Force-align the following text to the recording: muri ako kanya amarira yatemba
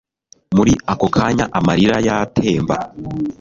muri 0.55 0.73
ako 0.93 1.07
kanya 1.15 1.45
amarira 1.57 1.97
yatemba 2.07 2.75